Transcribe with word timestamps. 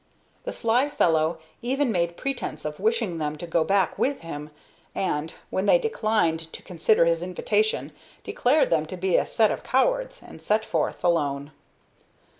The 0.45 0.51
sly 0.51 0.89
fellow 0.89 1.37
even 1.61 1.91
made 1.91 2.17
pretence 2.17 2.65
of 2.65 2.79
wishing 2.79 3.19
them 3.19 3.37
to 3.37 3.45
go 3.45 3.63
back 3.63 3.99
with 3.99 4.21
him, 4.21 4.49
and, 4.95 5.31
when 5.51 5.67
they 5.67 5.77
declined 5.77 6.39
to 6.53 6.63
consider 6.63 7.05
his 7.05 7.21
invitation, 7.21 7.91
declared 8.23 8.71
them 8.71 8.87
to 8.87 8.97
be 8.97 9.15
a 9.15 9.27
set 9.27 9.51
of 9.51 9.61
cowards, 9.61 10.23
and 10.25 10.41
set 10.41 10.65
forth 10.65 11.03
alone. 11.03 11.51